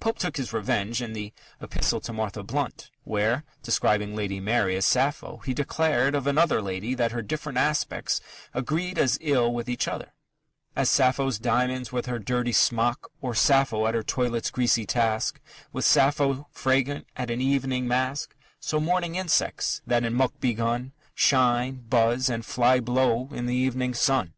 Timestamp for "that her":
6.96-7.22